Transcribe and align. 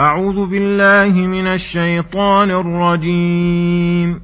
أعوذ 0.00 0.46
بالله 0.46 1.26
من 1.26 1.46
الشيطان 1.46 2.50
الرجيم. 2.50 4.20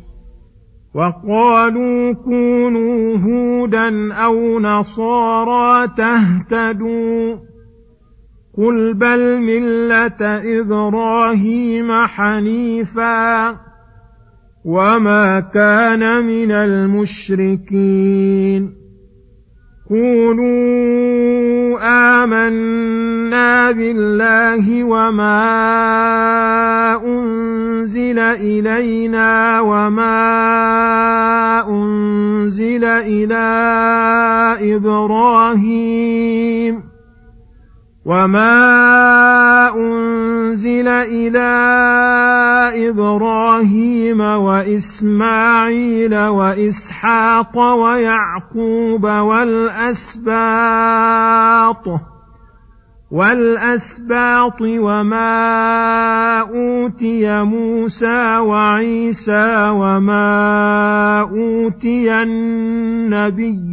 وقالوا 0.94 2.12
كونوا 2.12 3.16
هودا 3.16 4.14
أو 4.14 4.60
نصارى 4.60 5.88
تهتدوا. 5.96 7.36
قل 8.58 8.94
بل 8.94 9.40
ملة 9.40 10.40
إبراهيم 10.60 12.06
حنيفا. 12.06 13.50
وما 14.64 15.40
كان 15.40 16.26
من 16.26 16.50
المشركين. 16.50 18.79
قولوا 19.90 21.78
آمنا 22.22 23.72
بالله 23.72 24.84
وما 24.84 25.40
أنزل 27.06 28.18
إلينا 28.18 29.60
وما 29.60 30.20
أنزل 31.68 32.84
إلى 32.84 33.46
إبراهيم 34.76 36.82
وما 38.04 38.56
أنزل 39.76 40.09
إلى 40.88 41.50
إبراهيم 42.88 44.20
وإسماعيل 44.20 46.14
وإسحاق 46.14 47.58
ويعقوب 47.58 49.04
والأسباط 49.04 50.40
والأسباط 53.10 54.60
وما 54.60 56.40
أوتي 56.40 57.42
موسى 57.42 58.38
وعيسى 58.38 59.70
وما 59.70 61.20
أوتي 61.20 62.22
النبيون 62.22 63.70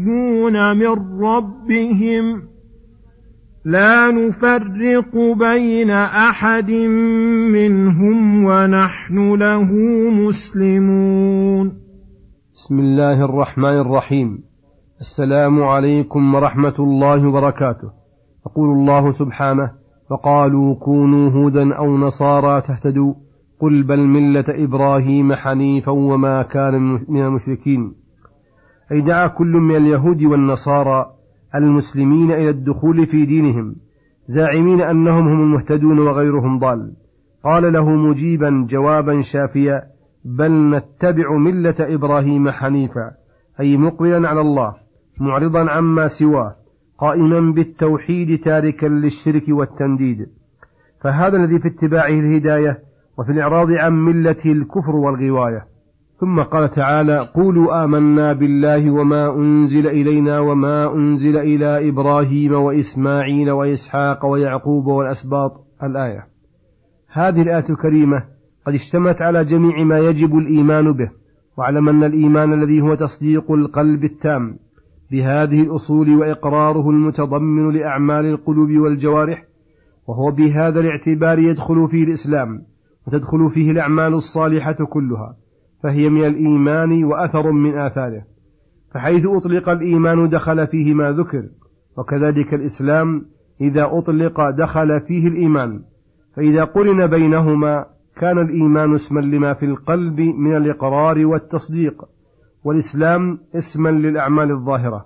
من 0.77 1.21
ربهم 1.21 2.41
ۖ 2.41 2.56
لا 3.67 4.11
نفرق 4.11 5.17
بين 5.39 5.91
أحد 5.91 6.71
منهم 7.51 8.45
ونحن 8.45 9.33
له 9.33 9.71
مسلمون. 10.11 11.77
بسم 12.55 12.79
الله 12.79 13.25
الرحمن 13.25 13.79
الرحيم. 13.79 14.43
السلام 15.01 15.63
عليكم 15.63 16.35
ورحمة 16.35 16.73
الله 16.79 17.27
وبركاته. 17.27 17.91
يقول 18.45 18.69
الله 18.69 19.11
سبحانه 19.11 19.71
فقالوا 20.09 20.75
كونوا 20.75 21.31
هودا 21.31 21.75
أو 21.75 21.97
نصارى 21.97 22.61
تهتدوا. 22.61 23.13
قل 23.59 23.83
بل 23.83 23.99
ملة 23.99 24.45
إبراهيم 24.49 25.33
حنيفا 25.33 25.91
وما 25.91 26.41
كان 26.41 26.97
من 27.09 27.25
المشركين. 27.25 27.93
أي 28.91 29.01
دعا 29.01 29.27
كل 29.27 29.51
من 29.51 29.75
اليهود 29.75 30.23
والنصارى 30.23 31.16
المسلمين 31.65 32.31
إلى 32.31 32.49
الدخول 32.49 33.05
في 33.05 33.25
دينهم 33.25 33.75
زاعمين 34.27 34.81
أنهم 34.81 35.27
هم 35.27 35.41
المهتدون 35.41 35.99
وغيرهم 35.99 36.59
ضال. 36.59 36.93
قال 37.43 37.73
له 37.73 37.89
مجيبا 37.89 38.67
جوابا 38.69 39.21
شافيا 39.21 39.83
بل 40.25 40.51
نتبع 40.51 41.37
ملة 41.37 41.75
إبراهيم 41.79 42.49
حنيفا 42.49 43.11
أي 43.59 43.77
مقبلا 43.77 44.29
على 44.29 44.41
الله 44.41 44.73
معرضا 45.21 45.71
عما 45.71 46.07
سواه 46.07 46.55
قائما 46.97 47.51
بالتوحيد 47.51 48.39
تاركا 48.39 48.85
للشرك 48.85 49.43
والتنديد. 49.49 50.27
فهذا 51.01 51.37
الذي 51.37 51.59
في 51.59 51.67
اتباعه 51.67 52.19
الهداية 52.19 52.79
وفي 53.17 53.31
الإعراض 53.31 53.71
عن 53.71 53.93
ملته 53.93 54.51
الكفر 54.51 54.95
والغواية. 54.95 55.76
ثم 56.19 56.41
قال 56.41 56.69
تعالى 56.69 57.29
قولوا 57.35 57.83
آمنا 57.83 58.33
بالله 58.33 58.91
وما 58.91 59.35
أنزل 59.35 59.87
إلينا 59.87 60.39
وما 60.39 60.95
أنزل 60.95 61.37
إلى 61.37 61.89
إبراهيم 61.89 62.53
وإسماعيل 62.53 63.51
وإسحاق 63.51 64.25
ويعقوب 64.25 64.87
والأسباط. 64.87 65.65
الآية. 65.83 66.27
هذه 67.11 67.41
الآية 67.41 67.65
الكريمة 67.69 68.23
قد 68.67 68.73
اشتملت 68.73 69.21
على 69.21 69.45
جميع 69.45 69.83
ما 69.83 69.99
يجب 69.99 70.37
الإيمان 70.37 70.91
به 70.91 71.09
واعلم 71.57 71.89
أن 71.89 72.03
الإيمان 72.03 72.53
الذي 72.53 72.81
هو 72.81 72.95
تصديق 72.95 73.51
القلب 73.51 74.03
التام 74.03 74.57
بهذه 75.11 75.63
الأصول 75.63 76.09
وإقراره 76.09 76.89
المتضمن 76.89 77.69
لأعمال 77.69 78.25
القلوب 78.25 78.69
والجوارح 78.71 79.43
وهو 80.07 80.31
بهذا 80.31 80.79
الاعتبار 80.79 81.39
يدخل 81.39 81.87
فيه 81.91 82.03
الإسلام 82.03 82.61
وتدخل 83.07 83.51
فيه 83.53 83.71
الأعمال 83.71 84.13
الصالحة 84.13 84.85
كلها. 84.85 85.46
فهي 85.87 86.09
من 86.09 86.25
الإيمان 86.25 87.03
وأثر 87.03 87.51
من 87.51 87.77
آثاره 87.77 88.23
فحيث 88.93 89.25
أطلق 89.25 89.69
الإيمان 89.69 90.29
دخل 90.29 90.67
فيه 90.67 90.93
ما 90.93 91.11
ذكر 91.11 91.43
وكذلك 91.97 92.53
الإسلام 92.53 93.25
إذا 93.61 93.89
أطلق 93.91 94.49
دخل 94.49 95.01
فيه 95.01 95.27
الإيمان 95.27 95.81
فإذا 96.35 96.63
قرن 96.63 97.07
بينهما 97.07 97.85
كان 98.17 98.37
الإيمان 98.37 98.93
اسما 98.93 99.19
لما 99.19 99.53
في 99.53 99.65
القلب 99.65 100.19
من 100.19 100.57
الإقرار 100.57 101.25
والتصديق 101.25 102.05
والإسلام 102.63 103.39
اسما 103.55 103.89
للأعمال 103.89 104.51
الظاهرة 104.51 105.05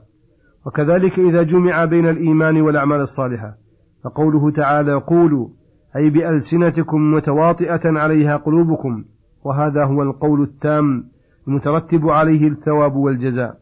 وكذلك 0.65 1.19
إذا 1.19 1.43
جمع 1.43 1.85
بين 1.85 2.09
الإيمان 2.09 2.61
والأعمال 2.61 3.01
الصالحة 3.01 3.57
فقوله 4.03 4.51
تعالى 4.51 4.93
قولوا 4.93 5.47
أي 5.95 6.09
بألسنتكم 6.09 7.13
متواطئة 7.13 7.99
عليها 7.99 8.37
قلوبكم 8.37 9.03
وهذا 9.43 9.85
هو 9.85 10.01
القول 10.01 10.41
التام 10.41 11.03
المترتب 11.47 12.09
عليه 12.09 12.47
الثواب 12.47 12.95
والجزاء. 12.95 13.61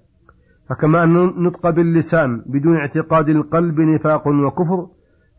فكما 0.69 1.03
أن 1.03 1.15
النطق 1.15 1.69
باللسان 1.69 2.43
بدون 2.45 2.75
اعتقاد 2.75 3.29
القلب 3.29 3.79
نفاق 3.79 4.27
وكفر 4.27 4.87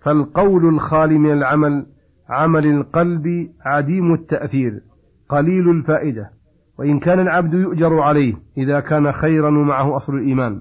فالقول 0.02 0.66
الخالي 0.66 1.18
من 1.18 1.32
العمل 1.32 1.86
عمل 2.28 2.66
القلب 2.66 3.50
عديم 3.60 4.14
التأثير 4.14 4.82
قليل 5.28 5.70
الفائدة 5.70 6.30
وإن 6.78 6.98
كان 6.98 7.20
العبد 7.20 7.54
يؤجر 7.54 8.00
عليه 8.00 8.34
إذا 8.58 8.80
كان 8.80 9.12
خيرا 9.12 9.48
ومعه 9.48 9.96
أصل 9.96 10.14
الإيمان. 10.14 10.60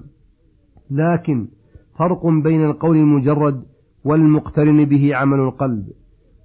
لكن 0.90 1.48
فرق 1.98 2.26
بين 2.26 2.64
القول 2.64 2.96
المجرد 2.96 3.64
والمقترن 4.04 4.84
به 4.84 5.16
عمل 5.16 5.40
القلب. 5.40 5.88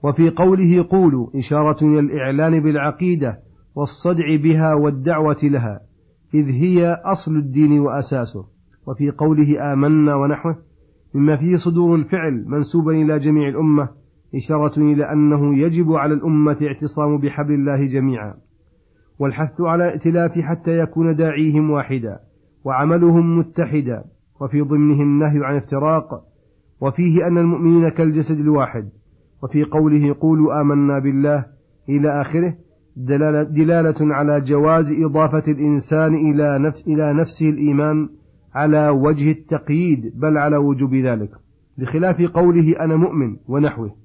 وفي 0.03 0.29
قوله 0.29 0.85
قولوا 0.89 1.27
إشارة 1.35 1.77
إلى 1.81 1.99
الإعلان 1.99 2.63
بالعقيدة 2.63 3.39
والصدع 3.75 4.35
بها 4.35 4.73
والدعوة 4.73 5.37
لها 5.43 5.81
إذ 6.33 6.49
هي 6.49 6.93
أصل 7.05 7.35
الدين 7.35 7.79
وأساسه. 7.79 8.45
وفي 8.87 9.11
قوله 9.11 9.73
آمنا 9.73 10.15
ونحوه 10.15 10.57
مما 11.13 11.37
فيه 11.37 11.55
صدور 11.55 11.95
الفعل 11.95 12.45
منسوبا 12.47 12.91
إلى 12.91 13.19
جميع 13.19 13.49
الأمة 13.49 13.89
إشارة 14.35 14.79
إلى 14.79 15.11
أنه 15.11 15.57
يجب 15.57 15.91
على 15.91 16.13
الأمة 16.13 16.57
اعتصام 16.61 17.17
بحبل 17.17 17.53
الله 17.53 17.87
جميعا. 17.87 18.33
والحث 19.19 19.61
على 19.61 19.85
الائتلاف 19.85 20.31
حتى 20.31 20.79
يكون 20.79 21.15
داعيهم 21.15 21.71
واحدا 21.71 22.19
وعملهم 22.63 23.39
متحدا. 23.39 24.03
وفي 24.41 24.61
ضمنه 24.61 25.01
النهي 25.01 25.45
عن 25.45 25.55
افتراق 25.55 26.23
وفيه 26.81 27.27
أن 27.27 27.37
المؤمنين 27.37 27.89
كالجسد 27.89 28.39
الواحد. 28.39 28.89
وفي 29.45 29.63
قوله 29.63 30.15
قولوا 30.19 30.61
آمنا 30.61 30.99
بالله 30.99 31.45
إلى 31.89 32.21
آخره 32.21 32.57
دلالة, 32.95 33.43
دلالة 33.43 33.95
على 34.15 34.41
جواز 34.41 34.93
إضافة 35.03 35.51
الإنسان 35.51 36.13
إلى, 36.15 36.59
نفس 36.59 36.87
إلى 36.87 37.13
نفسه 37.13 37.49
الإيمان 37.49 38.09
على 38.53 38.89
وجه 38.89 39.31
التقييد 39.31 40.19
بل 40.19 40.37
على 40.37 40.57
وجوب 40.57 40.93
ذلك. 40.95 41.29
بخلاف 41.77 42.21
قوله 42.21 42.79
أنا 42.79 42.95
مؤمن 42.95 43.37
ونحوه 43.47 43.95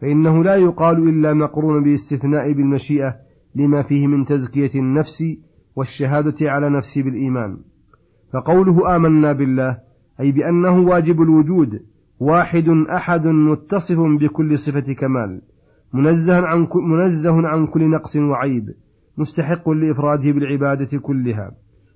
فإنه 0.00 0.44
لا 0.44 0.56
يقال 0.56 1.08
إلا 1.08 1.34
مقرون 1.34 1.82
بالاستثناء 1.82 2.52
بالمشيئة 2.52 3.16
لما 3.54 3.82
فيه 3.82 4.06
من 4.06 4.24
تزكية 4.24 4.80
النفس 4.80 5.24
والشهادة 5.76 6.50
على 6.50 6.70
نفسه 6.70 7.02
بالإيمان. 7.02 7.58
فقوله 8.32 8.96
آمنا 8.96 9.32
بالله 9.32 9.78
أي 10.20 10.32
بأنه 10.32 10.78
واجب 10.78 11.22
الوجود 11.22 11.80
واحد 12.20 12.68
أحد 12.68 13.26
متصف 13.26 13.98
بكل 14.20 14.58
صفة 14.58 14.92
كمال 14.92 15.42
منزه 15.92 16.46
عن 16.46 16.66
منزه 16.74 17.48
عن 17.48 17.66
كل 17.66 17.90
نقص 17.90 18.16
وعيب 18.16 18.74
مستحق 19.18 19.70
لإفراده 19.70 20.32
بالعبادة 20.32 20.98
كلها 20.98 21.50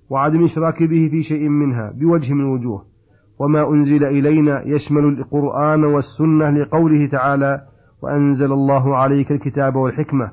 وعدم 0.09 0.39
الإشراك 0.39 0.83
به 0.83 1.09
في 1.11 1.21
شيء 1.23 1.49
منها 1.49 1.91
بوجه 1.95 2.33
من 2.33 2.41
الوجوه 2.41 2.85
وما 3.39 3.69
أنزل 3.69 4.03
إلينا 4.03 4.63
يشمل 4.65 5.05
القرآن 5.05 5.83
والسنة 5.83 6.49
لقوله 6.49 7.07
تعالى 7.07 7.61
وأنزل 8.01 8.51
الله 8.51 8.97
عليك 8.97 9.31
الكتاب 9.31 9.75
والحكمة. 9.75 10.31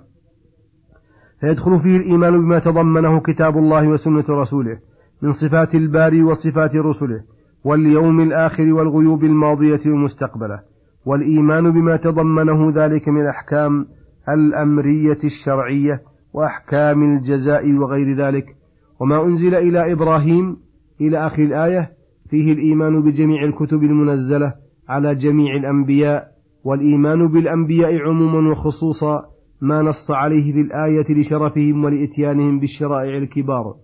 فيدخل 1.41 1.81
فيه 1.81 1.97
الإيمان 1.97 2.41
بما 2.41 2.59
تضمنه 2.59 3.21
كتاب 3.21 3.59
الله 3.59 3.89
وسنة 3.89 4.25
رسوله 4.31 4.79
من 5.23 5.33
صفات 5.33 5.75
الباري 5.75 6.23
وصفات 6.23 6.77
رسله. 6.77 7.23
واليوم 7.65 8.21
الآخر 8.21 8.73
والغيوب 8.75 9.25
الماضية 9.25 9.81
والمستقبلة 9.87 10.61
والإيمان 11.07 11.71
بما 11.71 11.97
تضمنه 11.97 12.71
ذلك 12.77 13.09
من 13.09 13.21
الأحكام 13.21 13.87
الأمرية 14.29 15.19
الشرعية 15.25 16.03
وأحكام 16.33 17.03
الجزاء 17.03 17.73
وغير 17.73 18.27
ذلك. 18.27 18.57
وما 19.01 19.25
أنزل 19.25 19.55
إلى 19.55 19.93
إبراهيم 19.93 20.57
إلى 21.01 21.27
آخر 21.27 21.43
الآية 21.43 21.93
فيه 22.31 22.53
الإيمان 22.53 23.03
بجميع 23.03 23.45
الكتب 23.45 23.83
المنزلة 23.83 24.55
على 24.89 25.15
جميع 25.15 25.57
الأنبياء 25.57 26.29
والإيمان 26.65 27.29
بالأنبياء 27.29 28.03
عموما 28.03 28.51
وخصوصا 28.51 29.25
ما 29.61 29.83
نص 29.83 30.11
عليه 30.11 30.53
في 30.53 30.61
الآية 30.61 31.21
لشرفهم 31.21 31.85
ولإتيانهم 31.85 32.61
بالشرائع 32.61 33.19
الكبار. 33.19 33.75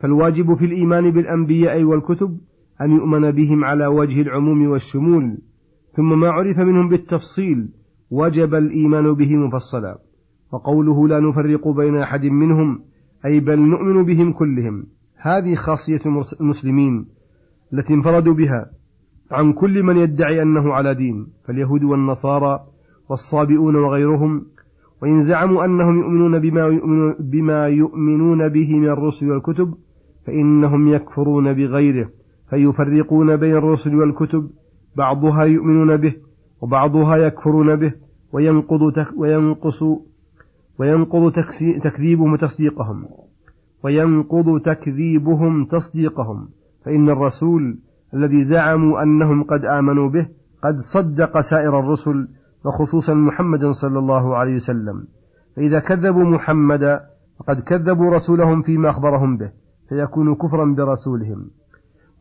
فالواجب 0.00 0.54
في 0.54 0.64
الإيمان 0.64 1.10
بالأنبياء 1.10 1.84
والكتب 1.84 2.38
أن 2.82 2.90
يؤمن 2.90 3.30
بهم 3.30 3.64
على 3.64 3.86
وجه 3.86 4.22
العموم 4.22 4.66
والشمول 4.66 5.38
ثم 5.96 6.20
ما 6.20 6.28
عرف 6.28 6.58
منهم 6.58 6.88
بالتفصيل 6.88 7.68
وجب 8.10 8.54
الإيمان 8.54 9.14
به 9.14 9.36
مفصلا 9.36 9.98
وقوله 10.52 11.08
لا 11.08 11.20
نفرق 11.20 11.68
بين 11.68 11.96
أحد 11.96 12.24
منهم 12.24 12.80
أي 13.26 13.40
بل 13.40 13.58
نؤمن 13.58 14.04
بهم 14.04 14.32
كلهم 14.32 14.86
هذه 15.16 15.54
خاصية 15.54 16.00
المسلمين 16.40 17.06
التي 17.72 17.94
انفردوا 17.94 18.34
بها 18.34 18.70
عن 19.30 19.52
كل 19.52 19.82
من 19.82 19.96
يدعي 19.96 20.42
أنه 20.42 20.72
على 20.72 20.94
دين 20.94 21.26
فاليهود 21.44 21.84
والنصارى 21.84 22.60
والصابئون 23.08 23.76
وغيرهم 23.76 24.46
وإن 25.02 25.22
زعموا 25.22 25.64
أنهم 25.64 25.98
يؤمنون 25.98 26.38
بما, 26.38 26.60
يؤمنون 26.60 27.14
بما 27.20 27.66
يؤمنون 27.66 28.48
به 28.48 28.78
من 28.78 28.88
الرسل 28.88 29.30
والكتب 29.30 29.74
فإنهم 30.26 30.88
يكفرون 30.88 31.52
بغيره. 31.52 32.10
فيفرقون 32.50 33.36
بين 33.36 33.56
الرسل 33.56 33.94
والكتب 33.94 34.50
بعضها 34.96 35.44
يؤمنون 35.44 35.96
به 35.96 36.14
وبعضها 36.60 37.16
يكفرون 37.16 37.76
به 37.76 37.92
وينقض 38.32 38.92
تك 38.92 39.08
وينقص 39.16 39.84
وينقض 40.78 41.32
تكذيبهم 41.82 42.36
تصديقهم 42.36 43.08
وينقض 43.84 44.60
تكذيبهم 44.60 45.64
تصديقهم. 45.64 46.48
فإن 46.84 47.10
الرسول 47.10 47.78
الذي 48.14 48.44
زعموا 48.44 49.02
أنهم 49.02 49.42
قد 49.42 49.64
آمنوا 49.64 50.08
به 50.08 50.28
قد 50.64 50.78
صدق 50.78 51.40
سائر 51.40 51.80
الرسل 51.80 52.28
وخصوصا 52.64 53.14
محمدا 53.14 53.72
صلى 53.72 53.98
الله 53.98 54.36
عليه 54.36 54.54
وسلم. 54.54 55.04
فإذا 55.56 55.78
كذبوا 55.78 56.24
محمدا 56.24 57.00
فقد 57.38 57.60
كذبوا 57.60 58.14
رسولهم 58.14 58.62
فيما 58.62 58.90
أخبرهم 58.90 59.36
به 59.36 59.50
فيكون 59.88 60.34
كفرا 60.34 60.74
برسولهم. 60.74 61.50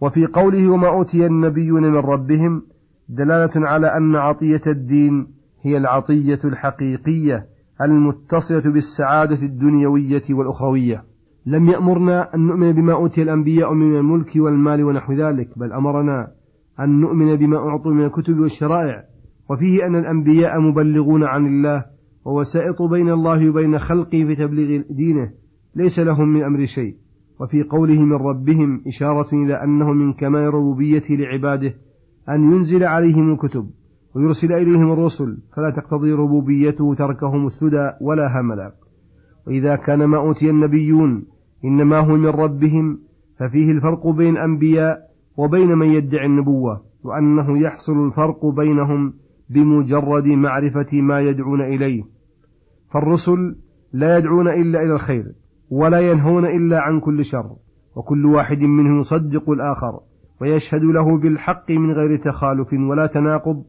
وفي 0.01 0.25
قوله 0.25 0.69
وما 0.69 0.87
أوتي 0.87 1.25
النبيون 1.25 1.83
من 1.83 1.97
ربهم 1.97 2.63
دلالة 3.09 3.67
على 3.67 3.87
أن 3.87 4.15
عطية 4.15 4.61
الدين 4.67 5.27
هي 5.61 5.77
العطية 5.77 6.39
الحقيقية 6.45 7.45
المتصلة 7.81 8.73
بالسعادة 8.73 9.45
الدنيوية 9.45 10.23
والأخروية. 10.29 11.03
لم 11.45 11.67
يأمرنا 11.67 12.35
أن 12.35 12.47
نؤمن 12.47 12.71
بما 12.71 12.93
أوتي 12.93 13.21
الأنبياء 13.21 13.73
من 13.73 13.95
الملك 13.95 14.31
والمال 14.35 14.83
ونحو 14.83 15.13
ذلك 15.13 15.59
بل 15.59 15.73
أمرنا 15.73 16.31
أن 16.79 17.01
نؤمن 17.01 17.35
بما 17.35 17.57
أعطوا 17.57 17.93
من 17.93 18.05
الكتب 18.05 18.39
والشرائع. 18.39 19.03
وفيه 19.49 19.85
أن 19.85 19.95
الأنبياء 19.95 20.59
مبلغون 20.59 21.23
عن 21.23 21.45
الله 21.45 21.85
ووسائط 22.25 22.81
بين 22.81 23.09
الله 23.09 23.49
وبين 23.49 23.77
خلقه 23.77 24.25
في 24.25 24.35
تبليغ 24.35 24.83
دينه 24.89 25.31
ليس 25.75 25.99
لهم 25.99 26.33
من 26.33 26.43
أمر 26.43 26.65
شيء. 26.65 26.95
وفي 27.41 27.63
قوله 27.63 28.05
من 28.05 28.13
ربهم 28.13 28.81
إشارة 28.87 29.29
إلى 29.33 29.63
أنه 29.63 29.91
من 29.93 30.13
كمال 30.13 30.53
ربوبيته 30.53 31.15
لعباده 31.15 31.73
أن 32.29 32.41
ينزل 32.41 32.83
عليهم 32.83 33.33
الكتب 33.33 33.69
ويرسل 34.15 34.53
إليهم 34.53 34.91
الرسل 34.91 35.37
فلا 35.55 35.69
تقتضي 35.69 36.11
ربوبيته 36.11 36.95
تركهم 36.95 37.45
السدى 37.45 37.91
ولا 38.01 38.39
هملا. 38.39 38.73
وإذا 39.47 39.75
كان 39.75 40.05
ما 40.05 40.17
أوتي 40.17 40.49
النبيون 40.49 41.23
إنما 41.65 41.99
هو 41.99 42.15
من 42.15 42.27
ربهم 42.27 42.99
ففيه 43.39 43.71
الفرق 43.71 44.07
بين 44.07 44.37
أنبياء 44.37 44.99
وبين 45.37 45.77
من 45.77 45.87
يدعي 45.87 46.25
النبوة 46.25 46.81
وأنه 47.03 47.59
يحصل 47.59 48.05
الفرق 48.07 48.45
بينهم 48.45 49.13
بمجرد 49.49 50.27
معرفة 50.27 51.01
ما 51.01 51.19
يدعون 51.19 51.61
إليه. 51.61 52.03
فالرسل 52.93 53.55
لا 53.93 54.17
يدعون 54.17 54.47
إلا 54.47 54.81
إلى 54.83 54.93
الخير. 54.93 55.40
ولا 55.71 56.11
ينهون 56.11 56.45
إلا 56.45 56.79
عن 56.81 56.99
كل 56.99 57.25
شر 57.25 57.55
وكل 57.95 58.25
واحد 58.25 58.61
منهم 58.61 58.99
يصدق 58.99 59.49
الآخر 59.49 59.99
ويشهد 60.41 60.83
له 60.83 61.17
بالحق 61.17 61.71
من 61.71 61.91
غير 61.91 62.15
تخالف 62.15 62.73
ولا 62.73 63.05
تناقض 63.05 63.63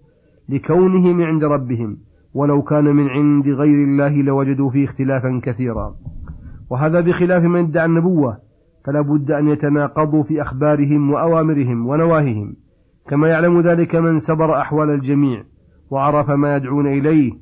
لكونه 0.48 1.12
من 1.12 1.24
عند 1.24 1.44
ربهم 1.44 1.96
ولو 2.34 2.62
كان 2.62 2.84
من 2.84 3.08
عند 3.08 3.48
غير 3.48 3.84
الله 3.84 4.22
لوجدوا 4.22 4.70
فيه 4.70 4.84
اختلافا 4.84 5.40
كثيرا. 5.44 5.94
وهذا 6.70 7.00
بخلاف 7.00 7.42
من 7.42 7.60
ادعى 7.60 7.84
النبوة 7.84 8.38
فلا 8.84 9.00
بد 9.00 9.30
أن 9.30 9.48
يتناقضوا 9.48 10.22
في 10.22 10.42
أخبارهم 10.42 11.10
وأوامرهم 11.10 11.86
ونواهيهم. 11.86 12.56
كما 13.08 13.28
يعلم 13.28 13.60
ذلك 13.60 13.94
من 13.94 14.18
سبر 14.18 14.60
أحوال 14.60 14.90
الجميع 14.90 15.44
وعرف 15.90 16.30
ما 16.30 16.56
يدعون 16.56 16.86
إليه 16.86 17.32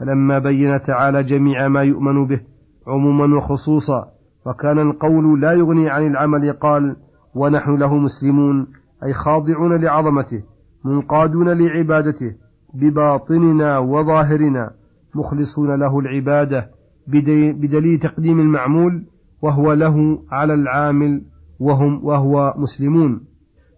فلما 0.00 0.38
بين 0.38 0.82
تعالى 0.82 1.22
جميع 1.22 1.68
ما 1.68 1.82
يؤمن 1.82 2.26
به 2.26 2.40
عموما 2.86 3.36
وخصوصا 3.36 4.08
وكان 4.46 4.78
القول 4.78 5.40
لا 5.40 5.52
يغني 5.52 5.90
عن 5.90 6.06
العمل 6.06 6.52
قال 6.52 6.96
ونحن 7.34 7.76
له 7.76 7.94
مسلمون 7.94 8.66
أي 9.04 9.12
خاضعون 9.12 9.80
لعظمته 9.80 10.42
منقادون 10.84 11.48
لعبادته 11.48 12.34
بباطننا 12.74 13.78
وظاهرنا 13.78 14.70
مخلصون 15.14 15.80
له 15.80 15.98
العبادة 15.98 16.70
بدليل 17.06 17.98
تقديم 17.98 18.40
المعمول 18.40 19.06
وهو 19.42 19.72
له 19.72 20.22
على 20.30 20.54
العامل 20.54 21.22
وهم 21.60 22.04
وهو 22.04 22.54
مسلمون. 22.56 23.20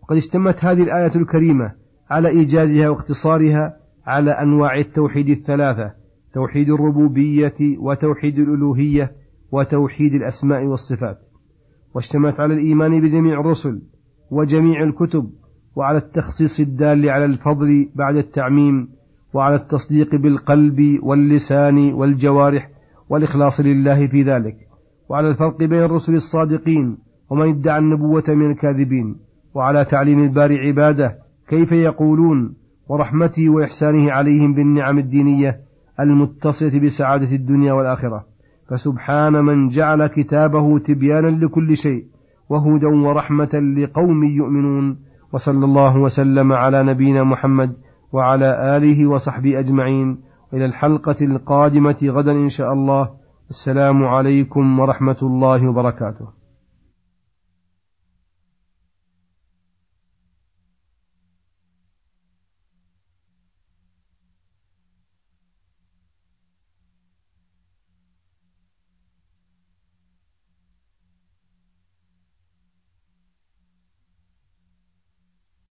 وقد 0.02 0.16
اشتمت 0.16 0.64
هذه 0.64 0.82
الآية 0.82 1.16
الكريمة 1.16 1.72
على 2.10 2.28
إيجازها 2.28 2.88
واختصارها 2.88 3.76
على 4.06 4.30
أنواع 4.30 4.78
التوحيد 4.78 5.28
الثلاثة. 5.28 5.92
توحيد 6.36 6.70
الربوبية 6.70 7.54
وتوحيد 7.78 8.38
الألوهية 8.38 9.12
وتوحيد 9.52 10.14
الأسماء 10.14 10.64
والصفات. 10.64 11.18
واشتملت 11.94 12.40
على 12.40 12.54
الإيمان 12.54 13.00
بجميع 13.00 13.40
الرسل 13.40 13.82
وجميع 14.30 14.82
الكتب 14.82 15.30
وعلى 15.76 15.98
التخصيص 15.98 16.60
الدال 16.60 17.08
على 17.08 17.24
الفضل 17.24 17.88
بعد 17.94 18.16
التعميم 18.16 18.88
وعلى 19.34 19.54
التصديق 19.54 20.14
بالقلب 20.14 20.98
واللسان 21.02 21.92
والجوارح 21.92 22.70
والإخلاص 23.08 23.60
لله 23.60 24.06
في 24.06 24.22
ذلك. 24.22 24.56
وعلى 25.08 25.28
الفرق 25.28 25.58
بين 25.58 25.82
الرسل 25.82 26.14
الصادقين 26.14 26.98
ومن 27.30 27.48
ادعى 27.48 27.78
النبوة 27.78 28.24
من 28.28 28.50
الكاذبين. 28.50 29.16
وعلى 29.54 29.84
تعليم 29.84 30.22
الباري 30.22 30.58
عباده 30.68 31.18
كيف 31.48 31.72
يقولون 31.72 32.54
ورحمته 32.88 33.50
وإحسانه 33.50 34.12
عليهم 34.12 34.54
بالنعم 34.54 34.98
الدينية 34.98 35.65
المتصلة 36.00 36.80
بسعادة 36.80 37.32
الدنيا 37.32 37.72
والآخرة. 37.72 38.24
فسبحان 38.68 39.32
من 39.32 39.68
جعل 39.68 40.06
كتابه 40.06 40.78
تبيانا 40.78 41.44
لكل 41.44 41.76
شيء 41.76 42.04
وهدى 42.48 42.86
ورحمة 42.86 43.54
لقوم 43.54 44.24
يؤمنون. 44.24 44.98
وصلى 45.32 45.64
الله 45.64 45.98
وسلم 45.98 46.52
على 46.52 46.82
نبينا 46.82 47.24
محمد 47.24 47.76
وعلى 48.12 48.76
آله 48.76 49.06
وصحبه 49.06 49.58
أجمعين. 49.58 50.18
إلى 50.54 50.64
الحلقة 50.66 51.16
القادمة 51.20 51.96
غدا 52.02 52.32
إن 52.32 52.48
شاء 52.48 52.72
الله. 52.72 53.10
السلام 53.50 54.04
عليكم 54.04 54.80
ورحمة 54.80 55.16
الله 55.22 55.68
وبركاته. 55.68 56.35